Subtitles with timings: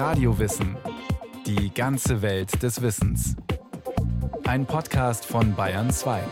[0.00, 0.78] Radiowissen.
[1.44, 3.36] Die ganze Welt des Wissens.
[4.44, 6.22] Ein Podcast von Bayern 2.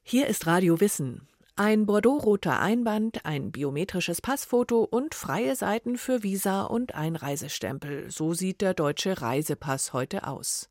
[0.00, 1.28] Hier ist Radio Wissen.
[1.56, 8.10] Ein bordeaux-roter Einband, ein biometrisches Passfoto und freie Seiten für Visa und Einreisestempel.
[8.10, 10.70] So sieht der deutsche Reisepass heute aus.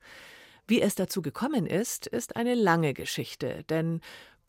[0.67, 4.01] Wie es dazu gekommen ist, ist eine lange Geschichte, denn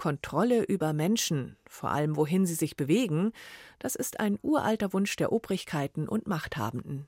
[0.02, 3.30] Kontrolle über Menschen, vor allem wohin sie sich bewegen,
[3.78, 7.06] das ist ein uralter Wunsch der Obrigkeiten und Machthabenden.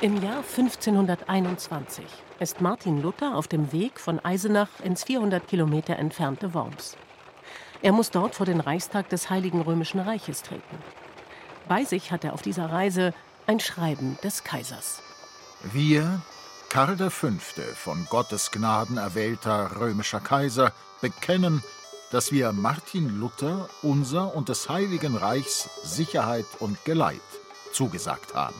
[0.00, 2.06] Im Jahr 1521
[2.40, 6.96] ist Martin Luther auf dem Weg von Eisenach ins 400 Kilometer entfernte Worms.
[7.82, 10.78] Er muss dort vor den Reichstag des Heiligen Römischen Reiches treten.
[11.68, 13.12] Bei sich hat er auf dieser Reise
[13.46, 15.02] ein Schreiben des Kaisers.
[15.74, 16.22] Wir,
[16.70, 17.30] Karl V.,
[17.74, 21.62] von Gottes Gnaden erwählter römischer Kaiser, bekennen,
[22.10, 27.20] dass wir Martin Luther unser und des Heiligen Reichs Sicherheit und Geleit
[27.72, 28.56] zugesagt haben.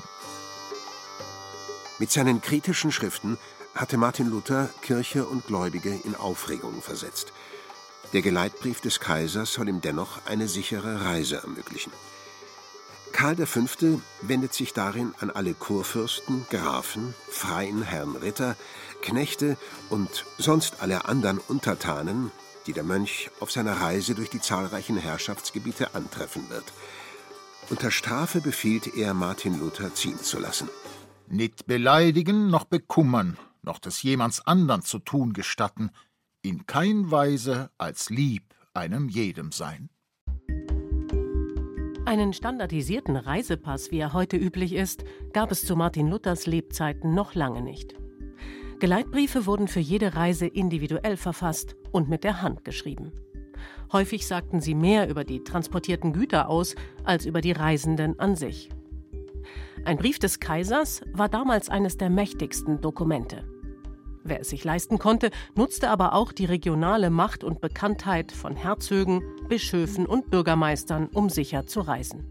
[1.98, 3.37] Mit seinen kritischen Schriften
[3.75, 7.33] hatte Martin Luther Kirche und Gläubige in Aufregung versetzt.
[8.15, 11.93] Der Geleitbrief des Kaisers soll ihm dennoch eine sichere Reise ermöglichen.
[13.12, 14.01] Karl V.
[14.23, 18.56] wendet sich darin an alle Kurfürsten, Grafen, freien Herren Ritter,
[19.03, 19.56] Knechte
[19.91, 22.31] und sonst alle anderen Untertanen,
[22.67, 26.65] die der Mönch auf seiner Reise durch die zahlreichen Herrschaftsgebiete antreffen wird.
[27.70, 30.69] Unter Strafe befiehlt er, Martin Luther ziehen zu lassen.
[31.28, 35.91] Nicht beleidigen noch bekummern, noch des jemands andern zu tun gestatten,
[36.43, 39.91] in kein Weise als lieb einem jedem sein.
[42.09, 47.34] Einen standardisierten Reisepass, wie er heute üblich ist, gab es zu Martin Luthers Lebzeiten noch
[47.34, 47.97] lange nicht.
[48.81, 53.12] Geleitbriefe wurden für jede Reise individuell verfasst und mit der Hand geschrieben.
[53.92, 58.70] Häufig sagten sie mehr über die transportierten Güter aus als über die Reisenden an sich.
[59.84, 63.44] Ein Brief des Kaisers war damals eines der mächtigsten Dokumente.
[64.28, 69.22] Wer es sich leisten konnte, nutzte aber auch die regionale Macht und Bekanntheit von Herzögen,
[69.49, 72.31] Bischöfen und Bürgermeistern, um sicher zu reisen.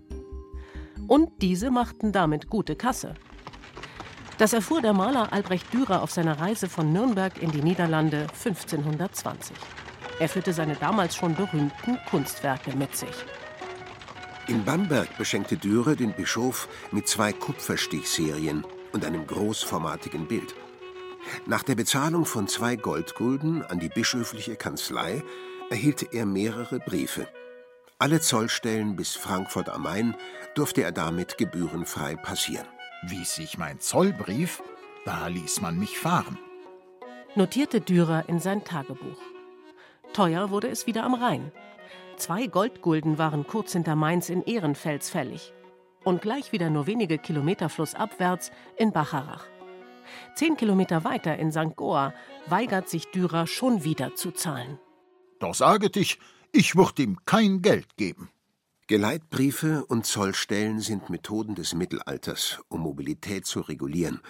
[1.08, 3.16] Und diese machten damit gute Kasse.
[4.38, 9.58] Das erfuhr der Maler Albrecht Dürer auf seiner Reise von Nürnberg in die Niederlande 1520.
[10.19, 13.16] Er führte seine damals schon berühmten Kunstwerke mit sich.
[14.47, 20.53] In Bamberg beschenkte Dürer den Bischof mit zwei Kupferstichserien und einem großformatigen Bild.
[21.46, 25.24] Nach der Bezahlung von zwei Goldgulden an die bischöfliche Kanzlei
[25.70, 27.28] erhielt er mehrere Briefe.
[28.00, 30.16] Alle Zollstellen bis Frankfurt am Main
[30.56, 32.68] durfte er damit gebührenfrei passieren.
[33.08, 34.62] Wie sich mein Zollbrief,
[35.06, 36.38] da ließ man mich fahren.
[37.36, 39.22] Notierte Dürer in sein Tagebuch.
[40.14, 41.52] Teuer wurde es wieder am Rhein.
[42.18, 45.54] Zwei Goldgulden waren kurz hinter Mainz in Ehrenfels fällig.
[46.04, 49.46] Und gleich wieder nur wenige Kilometer flussabwärts in Bacharach.
[50.35, 51.75] Zehn Kilometer weiter in St.
[51.75, 52.13] Goa
[52.47, 54.79] weigert sich Dürer schon wieder zu zahlen.
[55.40, 56.19] Doch sage dich,
[56.51, 58.29] ich würde ihm kein Geld geben.
[58.88, 64.22] Geleitbriefe und Zollstellen sind Methoden des Mittelalters, um Mobilität zu regulieren.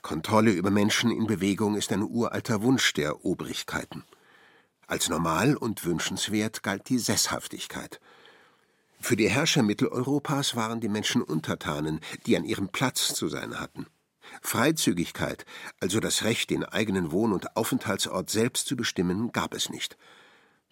[0.00, 4.04] Kontrolle über Menschen in Bewegung ist ein uralter Wunsch der Obrigkeiten.
[4.86, 8.00] Als normal und wünschenswert galt die Sesshaftigkeit.
[9.00, 13.86] Für die Herrscher Mitteleuropas waren die Menschen Untertanen, die an ihrem Platz zu sein hatten.
[14.42, 15.44] Freizügigkeit,
[15.80, 19.96] also das Recht, den eigenen Wohn- und Aufenthaltsort selbst zu bestimmen, gab es nicht.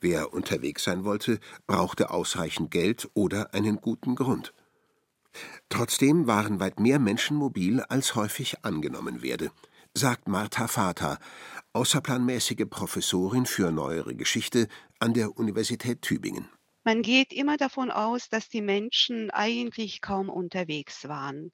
[0.00, 4.52] Wer unterwegs sein wollte, brauchte ausreichend Geld oder einen guten Grund.
[5.68, 9.50] Trotzdem waren weit mehr Menschen mobil, als häufig angenommen werde,
[9.94, 11.18] sagt Martha Vater,
[11.72, 14.68] außerplanmäßige Professorin für neuere Geschichte
[14.98, 16.48] an der Universität Tübingen.
[16.84, 21.52] Man geht immer davon aus, dass die Menschen eigentlich kaum unterwegs waren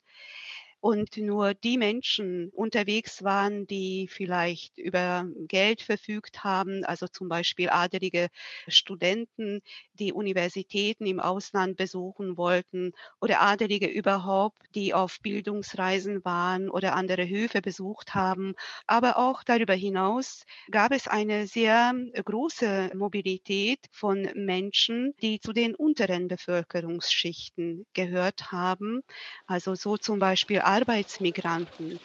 [0.82, 7.70] und nur die Menschen unterwegs waren, die vielleicht über Geld verfügt haben, also zum Beispiel
[7.70, 8.28] adelige
[8.66, 9.60] Studenten,
[9.94, 17.28] die Universitäten im Ausland besuchen wollten oder Adelige überhaupt, die auf Bildungsreisen waren oder andere
[17.28, 18.54] Höfe besucht haben.
[18.88, 21.94] Aber auch darüber hinaus gab es eine sehr
[22.24, 29.02] große Mobilität von Menschen, die zu den unteren Bevölkerungsschichten gehört haben.
[29.46, 32.00] Also so zum Beispiel Arbeitsmigranten.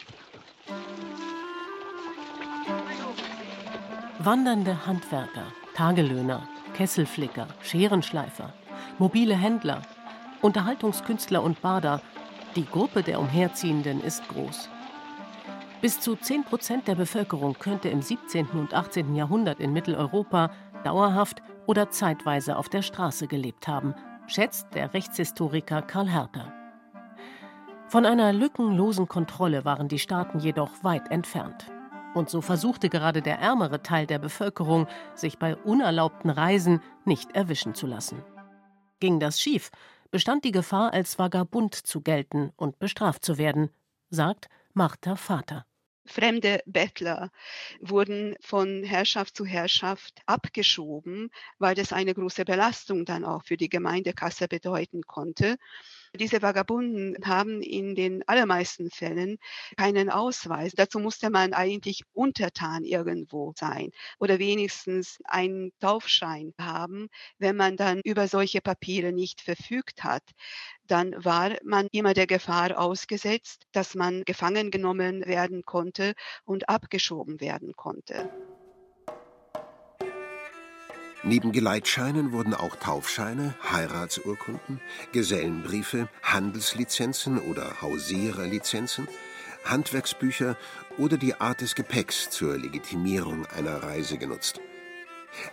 [4.18, 8.52] Wandernde Handwerker, Tagelöhner, Kesselflicker, Scherenschleifer,
[8.98, 9.80] mobile Händler,
[10.42, 12.02] Unterhaltungskünstler und Bader,
[12.56, 14.68] die Gruppe der Umherziehenden ist groß.
[15.80, 18.48] Bis zu 10 Prozent der Bevölkerung könnte im 17.
[18.48, 19.14] und 18.
[19.14, 20.50] Jahrhundert in Mitteleuropa
[20.84, 23.94] dauerhaft oder zeitweise auf der Straße gelebt haben,
[24.26, 26.57] schätzt der Rechtshistoriker Karl Herter.
[27.88, 31.72] Von einer lückenlosen Kontrolle waren die Staaten jedoch weit entfernt.
[32.12, 37.74] Und so versuchte gerade der ärmere Teil der Bevölkerung, sich bei unerlaubten Reisen nicht erwischen
[37.74, 38.22] zu lassen.
[39.00, 39.70] Ging das schief,
[40.10, 43.70] bestand die Gefahr, als Vagabund zu gelten und bestraft zu werden,
[44.10, 45.64] sagt Martha Vater.
[46.04, 47.30] Fremde Bettler
[47.80, 53.68] wurden von Herrschaft zu Herrschaft abgeschoben, weil das eine große Belastung dann auch für die
[53.68, 55.56] Gemeindekasse bedeuten konnte.
[56.14, 59.38] Diese Vagabunden haben in den allermeisten Fällen
[59.76, 60.72] keinen Ausweis.
[60.74, 67.08] Dazu musste man eigentlich untertan irgendwo sein oder wenigstens einen Taufschein haben.
[67.38, 70.22] Wenn man dann über solche Papiere nicht verfügt hat,
[70.86, 76.14] dann war man immer der Gefahr ausgesetzt, dass man gefangen genommen werden konnte
[76.44, 78.30] und abgeschoben werden konnte.
[81.24, 84.80] Neben Geleitscheinen wurden auch Taufscheine, Heiratsurkunden,
[85.12, 89.08] Gesellenbriefe, Handelslizenzen oder Hausiererlizenzen,
[89.64, 90.56] Handwerksbücher
[90.96, 94.60] oder die Art des Gepäcks zur Legitimierung einer Reise genutzt.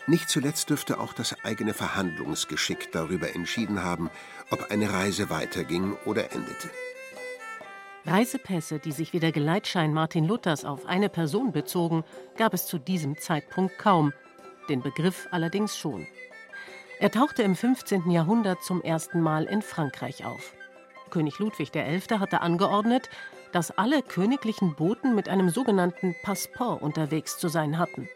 [0.07, 4.09] Nicht zuletzt dürfte auch das eigene Verhandlungsgeschick darüber entschieden haben,
[4.51, 6.69] ob eine Reise weiterging oder endete.
[8.05, 12.03] Reisepässe, die sich wie der Geleitschein Martin Luthers auf eine Person bezogen,
[12.37, 14.13] gab es zu diesem Zeitpunkt kaum–
[14.69, 16.07] den Begriff allerdings schon.
[16.99, 18.09] Er tauchte im 15.
[18.09, 20.53] Jahrhundert zum ersten Mal in Frankreich auf.
[21.09, 22.19] König Ludwig XI.
[22.19, 23.09] hatte angeordnet,
[23.51, 28.09] dass alle königlichen Boten mit einem sogenannten Passeport unterwegs zu sein hatten.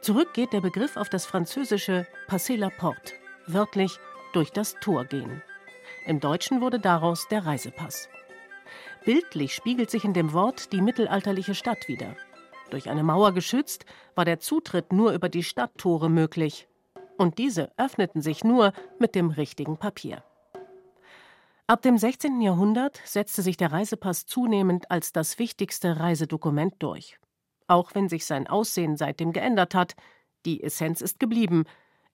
[0.00, 3.14] Zurück geht der Begriff auf das französische Passer la Porte,
[3.46, 3.98] wörtlich
[4.32, 5.42] durch das Tor gehen.
[6.06, 8.08] Im Deutschen wurde daraus der Reisepass.
[9.04, 12.16] Bildlich spiegelt sich in dem Wort die mittelalterliche Stadt wider.
[12.70, 16.68] Durch eine Mauer geschützt, war der Zutritt nur über die Stadttore möglich.
[17.16, 20.22] Und diese öffneten sich nur mit dem richtigen Papier.
[21.68, 22.40] Ab dem 16.
[22.40, 27.18] Jahrhundert setzte sich der Reisepass zunehmend als das wichtigste Reisedokument durch.
[27.66, 29.96] Auch wenn sich sein Aussehen seitdem geändert hat,
[30.44, 31.64] die Essenz ist geblieben.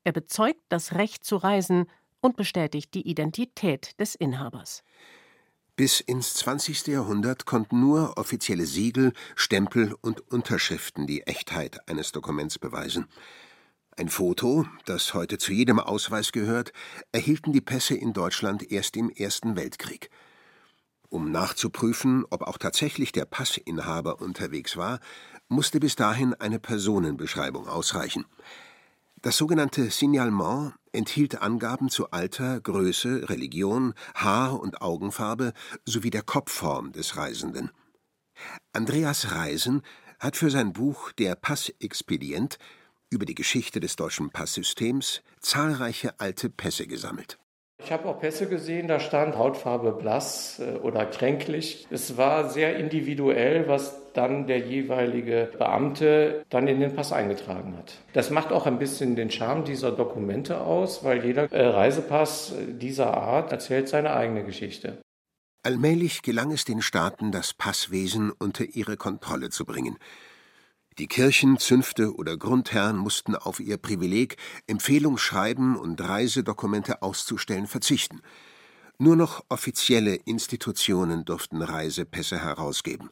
[0.05, 1.87] Er bezeugt das Recht zu reisen
[2.23, 4.85] und bestätigt die Identität des Inhabers.
[5.75, 6.89] Bis ins 20.
[6.89, 13.07] Jahrhundert konnten nur offizielle Siegel, Stempel und Unterschriften die Echtheit eines Dokuments beweisen.
[13.97, 16.75] Ein Foto, das heute zu jedem Ausweis gehört,
[17.11, 20.11] erhielten die Pässe in Deutschland erst im Ersten Weltkrieg.
[21.09, 25.01] Um nachzuprüfen, ob auch tatsächlich der Passinhaber unterwegs war,
[25.49, 28.27] musste bis dahin eine Personenbeschreibung ausreichen.
[29.23, 35.53] Das sogenannte Signalement enthielt Angaben zu Alter, Größe, Religion, Haar- und Augenfarbe
[35.85, 37.71] sowie der Kopfform des Reisenden.
[38.73, 39.83] Andreas Reisen
[40.19, 42.59] hat für sein Buch Der Passexpedient
[43.11, 47.39] über die Geschichte des deutschen Passsystems zahlreiche alte Pässe gesammelt.
[47.85, 51.87] Ich habe auch Pässe gesehen, da stand Hautfarbe blass äh, oder kränklich.
[51.91, 57.95] Es war sehr individuell, was dann der jeweilige Beamte dann in den Pass eingetragen hat.
[58.13, 63.15] Das macht auch ein bisschen den Charme dieser Dokumente aus, weil jeder äh, Reisepass dieser
[63.15, 64.99] Art erzählt seine eigene Geschichte.
[65.65, 69.97] Allmählich gelang es den Staaten, das Passwesen unter ihre Kontrolle zu bringen.
[70.99, 74.37] Die Kirchen, Zünfte oder Grundherren mussten auf ihr Privileg,
[74.67, 78.21] Empfehlungsschreiben und Reisedokumente auszustellen, verzichten.
[78.99, 83.09] Nur noch offizielle Institutionen durften Reisepässe herausgeben.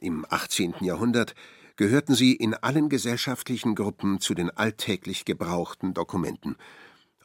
[0.00, 0.74] Im 18.
[0.80, 1.34] Jahrhundert
[1.76, 6.56] gehörten sie in allen gesellschaftlichen Gruppen zu den alltäglich gebrauchten Dokumenten.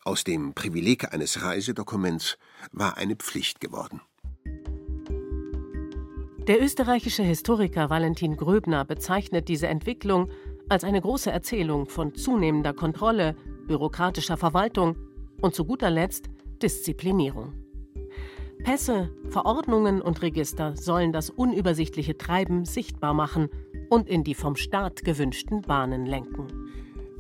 [0.03, 2.37] Aus dem Privileg eines Reisedokuments
[2.71, 4.01] war eine Pflicht geworden.
[6.47, 10.29] Der österreichische Historiker Valentin Gröbner bezeichnet diese Entwicklung
[10.67, 13.35] als eine große Erzählung von zunehmender Kontrolle,
[13.67, 14.97] bürokratischer Verwaltung
[15.41, 16.29] und zu guter Letzt
[16.61, 17.62] Disziplinierung.
[18.63, 23.49] Pässe, Verordnungen und Register sollen das unübersichtliche Treiben sichtbar machen
[23.89, 26.47] und in die vom Staat gewünschten Bahnen lenken.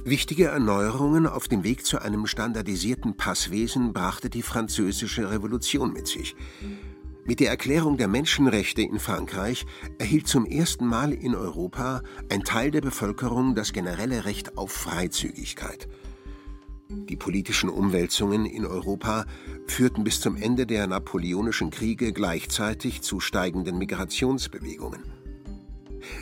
[0.05, 6.35] Wichtige Erneuerungen auf dem Weg zu einem standardisierten Passwesen brachte die Französische Revolution mit sich.
[7.25, 9.65] Mit der Erklärung der Menschenrechte in Frankreich
[9.97, 15.87] erhielt zum ersten Mal in Europa ein Teil der Bevölkerung das generelle Recht auf Freizügigkeit.
[17.09, 19.25] Die politischen Umwälzungen in Europa
[19.67, 25.03] führten bis zum Ende der napoleonischen Kriege gleichzeitig zu steigenden Migrationsbewegungen.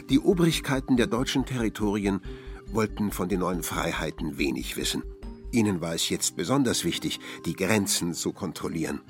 [0.09, 2.21] Die Obrigkeiten der deutschen Territorien
[2.67, 5.03] wollten von den neuen Freiheiten wenig wissen.
[5.51, 9.01] Ihnen war es jetzt besonders wichtig, die Grenzen zu kontrollieren.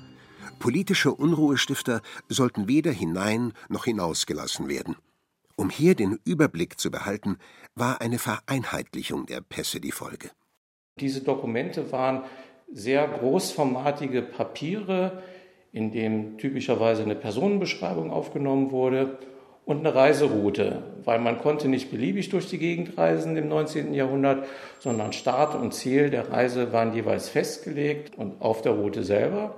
[0.58, 4.96] Politische Unruhestifter sollten weder hinein noch hinausgelassen werden.
[5.56, 7.36] Um hier den Überblick zu behalten,
[7.74, 10.30] war eine Vereinheitlichung der Pässe die Folge.
[11.00, 12.22] Diese Dokumente waren
[12.72, 15.22] sehr großformatige Papiere,
[15.72, 19.18] in dem typischerweise eine Personenbeschreibung aufgenommen wurde
[19.64, 23.94] und eine Reiseroute, weil man konnte nicht beliebig durch die Gegend reisen im 19.
[23.94, 24.46] Jahrhundert,
[24.80, 29.54] sondern Start und Ziel der Reise waren jeweils festgelegt und auf der Route selber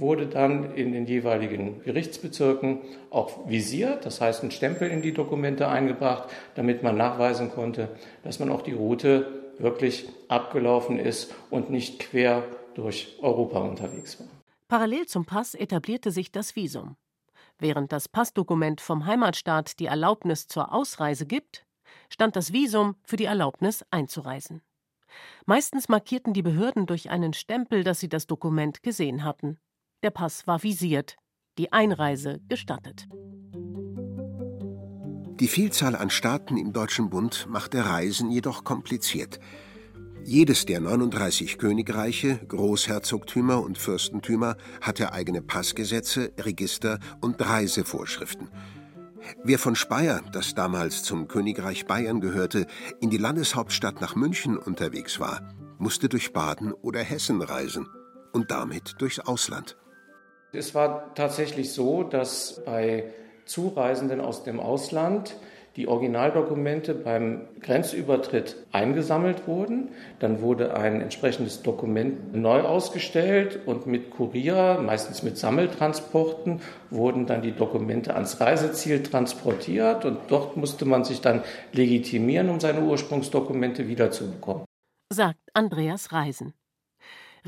[0.00, 2.78] wurde dann in den jeweiligen Gerichtsbezirken
[3.10, 7.88] auch visiert, das heißt ein Stempel in die Dokumente eingebracht, damit man nachweisen konnte,
[8.24, 14.28] dass man auch die Route wirklich abgelaufen ist und nicht quer durch Europa unterwegs war.
[14.68, 16.96] Parallel zum Pass etablierte sich das Visum.
[17.58, 21.66] Während das Passdokument vom Heimatstaat die Erlaubnis zur Ausreise gibt,
[22.08, 24.62] stand das Visum für die Erlaubnis einzureisen.
[25.44, 29.58] Meistens markierten die Behörden durch einen Stempel, dass sie das Dokument gesehen hatten.
[30.02, 31.16] Der Pass war visiert,
[31.58, 33.08] die Einreise gestattet.
[35.40, 39.40] Die Vielzahl an Staaten im Deutschen Bund machte Reisen jedoch kompliziert.
[40.22, 48.50] Jedes der 39 Königreiche, Großherzogtümer und Fürstentümer hatte eigene Passgesetze, Register und Reisevorschriften.
[49.42, 52.66] Wer von Speyer, das damals zum Königreich Bayern gehörte,
[53.00, 57.88] in die Landeshauptstadt nach München unterwegs war, musste durch Baden oder Hessen reisen
[58.32, 59.78] und damit durchs Ausland.
[60.52, 63.14] Es war tatsächlich so, dass bei
[63.50, 65.36] Zureisenden aus dem Ausland
[65.76, 69.88] die Originaldokumente beim Grenzübertritt eingesammelt wurden.
[70.18, 77.42] Dann wurde ein entsprechendes Dokument neu ausgestellt und mit Kurier, meistens mit Sammeltransporten, wurden dann
[77.42, 81.42] die Dokumente ans Reiseziel transportiert und dort musste man sich dann
[81.72, 84.64] legitimieren, um seine Ursprungsdokumente wiederzubekommen.
[85.12, 86.54] Sagt Andreas Reisen.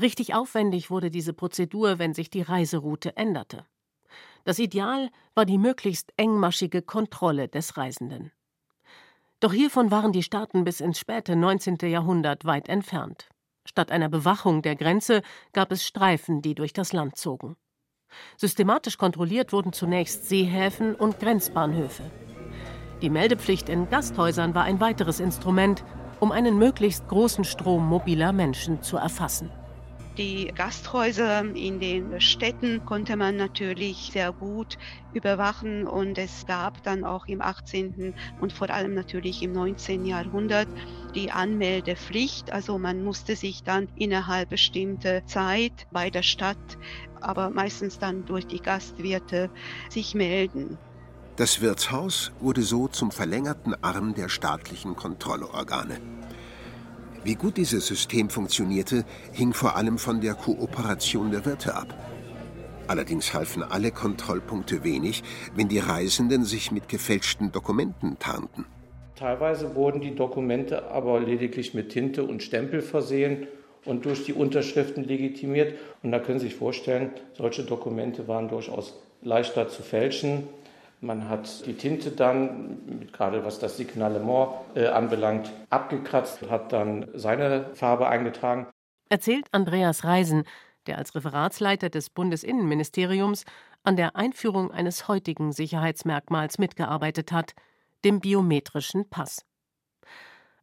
[0.01, 3.65] Richtig aufwendig wurde diese Prozedur, wenn sich die Reiseroute änderte.
[4.43, 8.31] Das Ideal war die möglichst engmaschige Kontrolle des Reisenden.
[9.39, 11.77] Doch hiervon waren die Staaten bis ins späte 19.
[11.83, 13.29] Jahrhundert weit entfernt.
[13.65, 15.21] Statt einer Bewachung der Grenze
[15.53, 17.55] gab es Streifen, die durch das Land zogen.
[18.37, 22.03] Systematisch kontrolliert wurden zunächst Seehäfen und Grenzbahnhöfe.
[23.01, 25.83] Die Meldepflicht in Gasthäusern war ein weiteres Instrument,
[26.19, 29.51] um einen möglichst großen Strom mobiler Menschen zu erfassen.
[30.17, 34.77] Die Gasthäuser in den Städten konnte man natürlich sehr gut
[35.11, 38.13] überwachen und es gab dann auch im 18.
[38.39, 40.05] und vor allem natürlich im 19.
[40.05, 40.67] Jahrhundert
[41.15, 42.53] die Anmeldepflicht.
[42.53, 46.77] Also man musste sich dann innerhalb bestimmter Zeit bei der Stadt,
[47.15, 49.49] aber meistens dann durch die Gastwirte
[49.89, 50.77] sich melden.
[51.37, 56.22] Das Wirtshaus wurde so zum verlängerten Arm der staatlichen Kontrollorgane.
[57.25, 61.87] Wie gut dieses System funktionierte, hing vor allem von der Kooperation der Wirte ab.
[62.87, 65.23] Allerdings halfen alle Kontrollpunkte wenig,
[65.55, 68.65] wenn die Reisenden sich mit gefälschten Dokumenten tarnten.
[69.15, 73.47] Teilweise wurden die Dokumente aber lediglich mit Tinte und Stempel versehen
[73.85, 75.77] und durch die Unterschriften legitimiert.
[76.01, 80.43] Und da können Sie sich vorstellen, solche Dokumente waren durchaus leichter zu fälschen
[81.03, 87.73] man hat die Tinte dann, gerade was das Signalement äh, anbelangt, abgekratzt, hat dann seine
[87.75, 88.67] Farbe eingetragen.
[89.09, 90.43] Erzählt Andreas Reisen,
[90.87, 93.45] der als Referatsleiter des Bundesinnenministeriums
[93.83, 97.53] an der Einführung eines heutigen Sicherheitsmerkmals mitgearbeitet hat,
[98.05, 99.45] dem biometrischen Pass.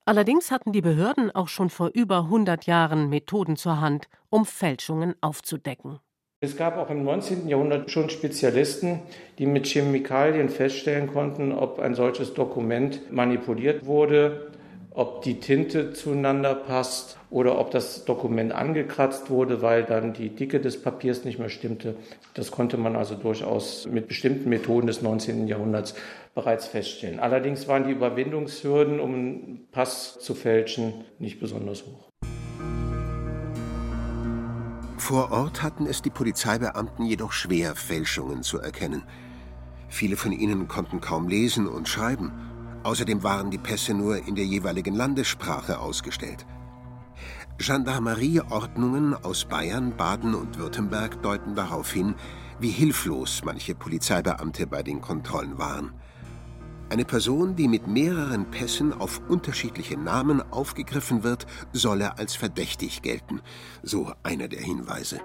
[0.04, 5.14] Allerdings hatten die Behörden auch schon vor über 100 Jahren Methoden zur Hand, um Fälschungen
[5.20, 6.00] aufzudecken.
[6.42, 7.49] Es gab auch im 19.
[7.49, 9.00] Jahrhundert schon Spezialisten,
[9.37, 14.50] die mit Chemikalien feststellen konnten, ob ein solches Dokument manipuliert wurde,
[14.90, 20.61] ob die Tinte zueinander passt oder ob das Dokument angekratzt wurde, weil dann die Dicke
[20.61, 21.94] des Papiers nicht mehr stimmte.
[22.32, 25.47] Das konnte man also durchaus mit bestimmten Methoden des 19.
[25.47, 25.94] Jahrhunderts
[26.35, 27.20] bereits feststellen.
[27.20, 32.10] Allerdings waren die Überwindungshürden, um einen Pass zu fälschen, nicht besonders hoch.
[35.11, 39.02] Vor Ort hatten es die Polizeibeamten jedoch schwer, Fälschungen zu erkennen.
[39.88, 42.31] Viele von ihnen konnten kaum lesen und schreiben.
[42.85, 46.47] Außerdem waren die Pässe nur in der jeweiligen Landessprache ausgestellt.
[47.59, 52.14] Gendarmerieordnungen aus Bayern, Baden und Württemberg deuten darauf hin,
[52.61, 55.93] wie hilflos manche Polizeibeamte bei den Kontrollen waren.
[56.90, 63.42] Eine Person, die mit mehreren Pässen auf unterschiedliche Namen aufgegriffen wird, solle als verdächtig gelten,
[63.85, 65.20] so einer der Hinweise.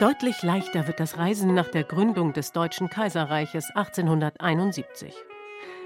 [0.00, 5.14] Deutlich leichter wird das Reisen nach der Gründung des Deutschen Kaiserreiches 1871.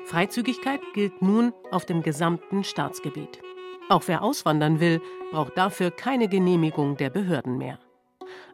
[0.04, 3.40] Freizügigkeit gilt nun auf dem gesamten Staatsgebiet.
[3.88, 7.80] Auch wer auswandern will, braucht dafür keine Genehmigung der Behörden mehr.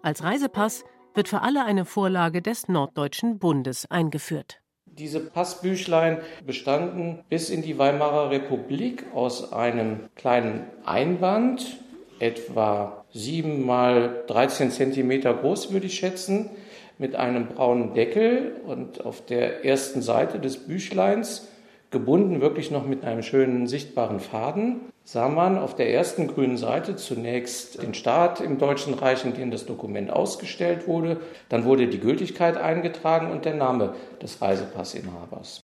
[0.02, 0.82] Als Reisepass
[1.14, 4.60] wird für alle eine Vorlage des Norddeutschen Bundes eingeführt.
[4.86, 11.78] Diese Passbüchlein bestanden bis in die Weimarer Republik aus einem kleinen Einband,
[12.18, 16.50] etwa 7 mal 13 Zentimeter groß, würde ich schätzen,
[16.98, 21.48] mit einem braunen Deckel und auf der ersten Seite des Büchleins,
[21.92, 26.96] gebunden wirklich noch mit einem schönen sichtbaren Faden, sah man auf der ersten grünen Seite
[26.96, 31.20] zunächst den Staat im Deutschen Reich, in dem das Dokument ausgestellt wurde.
[31.48, 35.60] Dann wurde die Gültigkeit eingetragen und der Name des Reisepassinhabers.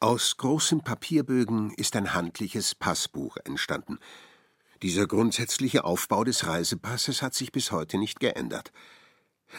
[0.00, 3.98] Aus großen Papierbögen ist ein handliches Passbuch entstanden.
[4.82, 8.72] Dieser grundsätzliche Aufbau des Reisepasses hat sich bis heute nicht geändert.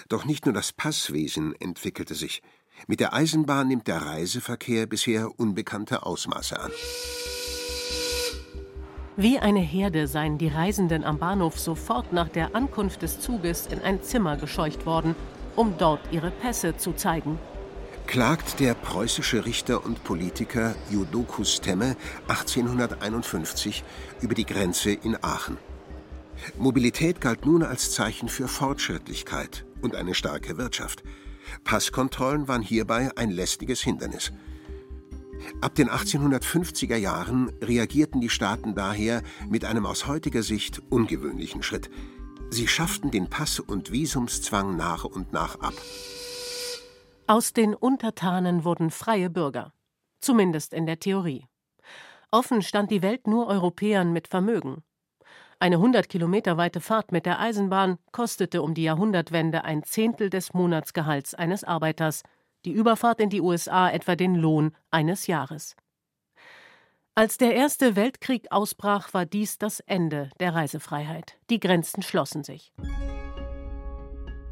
[0.10, 2.42] Doch nicht nur das Passwesen entwickelte sich.
[2.88, 6.72] Mit der Eisenbahn nimmt der Reiseverkehr bisher unbekannte Ausmaße an.
[9.18, 13.82] Wie eine Herde seien die Reisenden am Bahnhof sofort nach der Ankunft des Zuges in
[13.82, 15.16] ein Zimmer gescheucht worden,
[15.56, 17.38] um dort ihre Pässe zu zeigen.
[18.08, 21.96] Klagt der preußische Richter und Politiker Judokus Temme
[22.28, 23.84] 1851
[24.22, 25.58] über die Grenze in Aachen.
[26.58, 31.04] Mobilität galt nun als Zeichen für Fortschrittlichkeit und eine starke Wirtschaft.
[31.64, 34.32] Passkontrollen waren hierbei ein lästiges Hindernis.
[35.62, 41.90] Ab den 1850er Jahren reagierten die Staaten daher mit einem aus heutiger Sicht ungewöhnlichen Schritt.
[42.50, 45.74] Sie schafften den Pass- und Visumszwang nach und nach ab.
[47.28, 49.74] Aus den Untertanen wurden freie Bürger,
[50.20, 51.46] zumindest in der Theorie.
[52.30, 54.84] Offen stand die Welt nur Europäern mit Vermögen.
[55.62, 60.56] Eine 100 Kilometer weite Fahrt mit der Eisenbahn kostete um die Jahrhundertwende ein Zehntel des
[60.56, 62.24] Monatsgehalts eines Arbeiters,
[62.66, 65.76] die Überfahrt in die USA etwa den Lohn eines Jahres.
[67.14, 71.38] Als der Erste Weltkrieg ausbrach, war dies das Ende der Reisefreiheit.
[71.52, 72.74] Die Grenzen schlossen sich.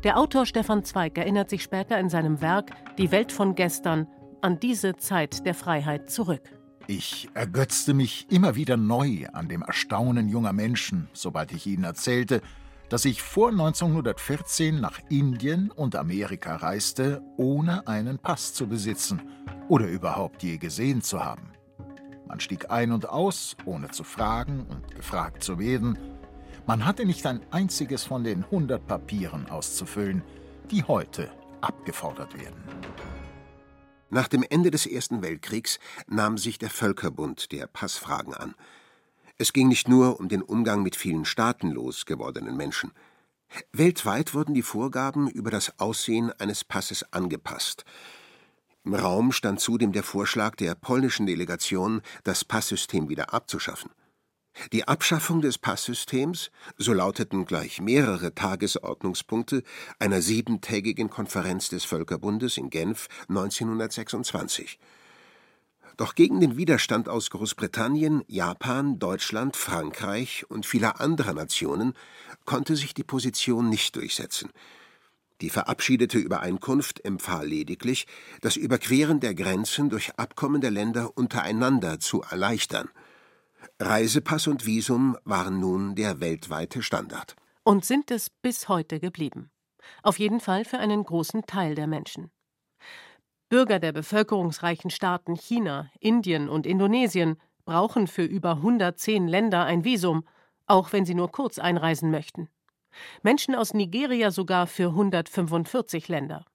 [0.03, 4.07] Der Autor Stefan Zweig erinnert sich später in seinem Werk Die Welt von gestern
[4.41, 6.58] an diese Zeit der Freiheit zurück.
[6.91, 12.41] Ich ergötzte mich immer wieder neu an dem Erstaunen junger Menschen, sobald ich ihnen erzählte,
[12.89, 19.21] dass ich vor 1914 nach Indien und Amerika reiste, ohne einen Pass zu besitzen
[19.67, 21.51] oder überhaupt je gesehen zu haben.
[22.27, 25.95] Man stieg ein und aus, ohne zu fragen und gefragt zu werden.
[26.65, 30.23] Man hatte nicht ein einziges von den 100 Papieren auszufüllen,
[30.71, 31.29] die heute
[31.61, 32.63] abgefordert werden.
[34.11, 38.55] Nach dem Ende des Ersten Weltkriegs nahm sich der Völkerbund der Passfragen an.
[39.37, 42.91] Es ging nicht nur um den Umgang mit vielen staatenlos gewordenen Menschen.
[43.71, 47.85] Weltweit wurden die Vorgaben über das Aussehen eines Passes angepasst.
[48.83, 53.91] Im Raum stand zudem der Vorschlag der polnischen Delegation, das Passsystem wieder abzuschaffen.
[54.71, 59.63] Die Abschaffung des Passsystems, so lauteten gleich mehrere Tagesordnungspunkte
[59.99, 64.79] einer siebentägigen Konferenz des Völkerbundes in Genf 1926.
[65.97, 71.93] Doch gegen den Widerstand aus Großbritannien, Japan, Deutschland, Frankreich und vieler anderer Nationen
[72.45, 74.49] konnte sich die Position nicht durchsetzen.
[75.41, 78.07] Die verabschiedete Übereinkunft empfahl lediglich,
[78.41, 82.89] das Überqueren der Grenzen durch Abkommen der Länder untereinander zu erleichtern.
[83.79, 87.35] Reisepass und Visum waren nun der weltweite Standard.
[87.63, 89.51] Und sind es bis heute geblieben.
[90.03, 92.31] Auf jeden Fall für einen großen Teil der Menschen.
[93.49, 100.23] Bürger der bevölkerungsreichen Staaten China, Indien und Indonesien brauchen für über 110 Länder ein Visum,
[100.67, 102.49] auch wenn sie nur kurz einreisen möchten.
[103.23, 106.45] Menschen aus Nigeria sogar für 145 Länder.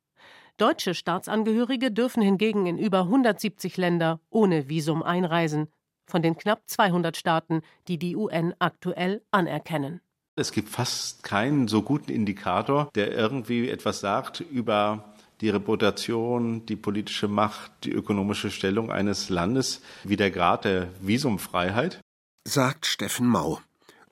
[0.57, 5.69] Deutsche Staatsangehörige dürfen hingegen in über 170 Länder ohne Visum einreisen,
[6.07, 10.01] von den knapp 200 Staaten, die die UN aktuell anerkennen.
[10.37, 16.77] Es gibt fast keinen so guten Indikator, der irgendwie etwas sagt über die Reputation, die
[16.77, 22.01] politische Macht, die ökonomische Stellung eines Landes wie der Grad der Visumfreiheit.
[22.45, 23.61] Sagt Steffen Mau,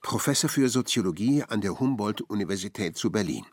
[0.00, 3.44] Professor für Soziologie an der Humboldt-Universität zu Berlin.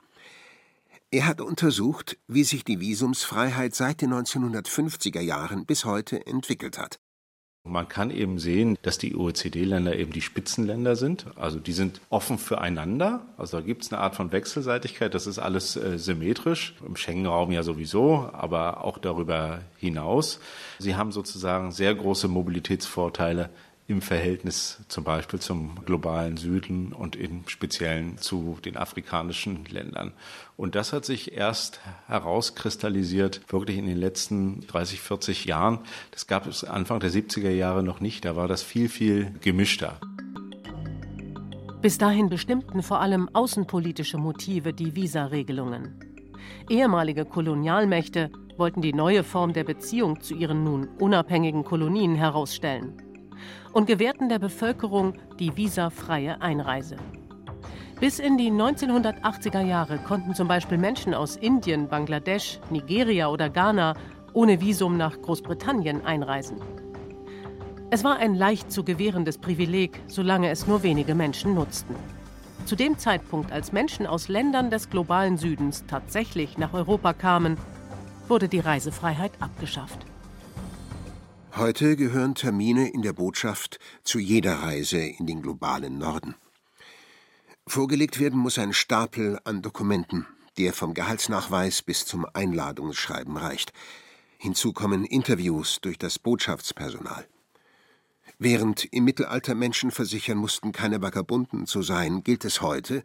[1.12, 7.00] Er hat untersucht, wie sich die Visumsfreiheit seit den 1950er Jahren bis heute entwickelt hat.
[7.70, 11.26] Man kann eben sehen, dass die OECD-Länder eben die Spitzenländer sind.
[11.36, 13.22] Also die sind offen füreinander.
[13.38, 15.14] Also da gibt es eine Art von Wechselseitigkeit.
[15.14, 16.76] Das ist alles äh, symmetrisch.
[16.86, 20.40] Im Schengen-Raum ja sowieso, aber auch darüber hinaus.
[20.80, 23.50] Sie haben sozusagen sehr große Mobilitätsvorteile
[23.90, 30.14] im Verhältnis zum Beispiel zum globalen Süden und im Speziellen zu den afrikanischen Ländern.
[30.58, 35.80] Und das hat sich erst herauskristallisiert, wirklich in den letzten 30, 40 Jahren.
[36.12, 38.26] Das gab es Anfang der 70er Jahre noch nicht.
[38.26, 40.00] Da war das viel, viel gemischter.
[41.82, 46.00] Bis dahin bestimmten vor allem außenpolitische Motive die Visaregelungen.
[46.70, 53.09] Ehemalige Kolonialmächte wollten die neue Form der Beziehung zu ihren nun unabhängigen Kolonien herausstellen
[53.74, 56.98] und gewährten der Bevölkerung die visafreie Einreise.
[58.00, 63.94] Bis in die 1980er Jahre konnten zum Beispiel Menschen aus Indien, Bangladesch, Nigeria oder Ghana
[64.34, 66.58] ohne Visum nach Großbritannien einreisen.
[67.90, 71.96] Es war ein leicht zu gewährendes Privileg, solange es nur wenige Menschen nutzten.
[72.66, 77.58] Zu dem Zeitpunkt, als Menschen aus Ländern des globalen Südens tatsächlich nach Europa kamen,
[78.28, 80.06] wurde die Reisefreiheit abgeschafft.
[81.56, 86.36] Heute gehören Termine in der Botschaft zu jeder Reise in den globalen Norden.
[87.66, 93.74] Vorgelegt werden muss ein Stapel an Dokumenten, der vom Gehaltsnachweis bis zum Einladungsschreiben reicht.
[94.38, 97.28] Hinzu kommen Interviews durch das Botschaftspersonal.
[98.38, 103.04] Während im Mittelalter Menschen versichern mussten, keine Vagabunden zu sein, gilt es heute,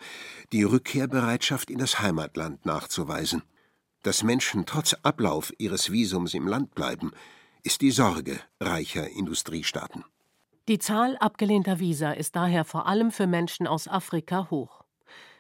[0.53, 3.43] die Rückkehrbereitschaft in das Heimatland nachzuweisen.
[4.03, 7.11] Dass Menschen trotz Ablauf ihres Visums im Land bleiben,
[7.65, 10.05] ist die Sorge reicher Industriestaaten.
[10.69, 14.85] Die Zahl abgelehnter Visa ist daher vor allem für Menschen aus Afrika hoch.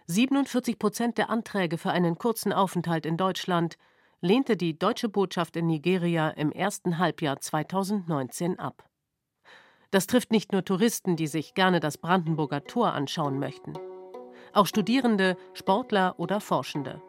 [0.06, 3.76] 47 Prozent der Anträge für einen kurzen Aufenthalt in Deutschland
[4.22, 8.88] lehnte die deutsche Botschaft in Nigeria im ersten Halbjahr 2019 ab.
[9.90, 13.74] Das trifft nicht nur Touristen, die sich gerne das Brandenburger Tor anschauen möchten.
[14.54, 17.02] Auch Studierende, Sportler oder Forschende.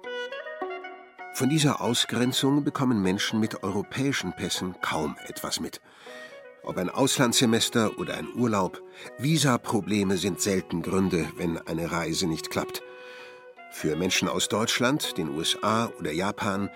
[1.35, 5.81] Von dieser Ausgrenzung bekommen Menschen mit europäischen Pässen kaum etwas mit.
[6.63, 8.81] Ob ein Auslandssemester oder ein Urlaub,
[9.17, 12.83] Visaprobleme sind selten Gründe, wenn eine Reise nicht klappt.
[13.69, 16.69] Für Menschen aus Deutschland, den USA oder Japan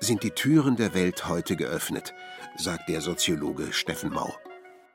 [0.00, 2.14] sind die Türen der Welt heute geöffnet,
[2.56, 4.34] sagt der Soziologe Steffen Mau.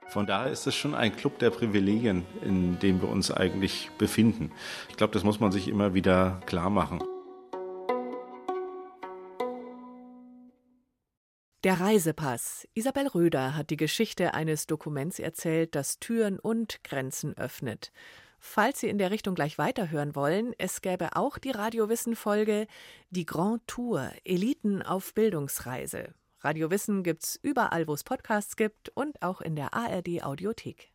[0.10, 4.52] Von daher ist es schon ein Club der Privilegien, in dem wir uns eigentlich befinden.
[4.90, 7.04] Ich glaube, das muss man sich immer wieder klar machen.
[11.64, 12.68] Der Reisepass.
[12.74, 17.92] Isabel Röder hat die Geschichte eines Dokuments erzählt, das Türen und Grenzen öffnet.
[18.40, 22.66] Falls Sie in der Richtung gleich weiterhören wollen, es gäbe auch die Radiowissen-Folge
[23.12, 26.16] Die Grand Tour Eliten auf Bildungsreise.
[26.40, 30.91] Radio Wissen gibt's überall, wo es Podcasts gibt und auch in der ARD Audiothek.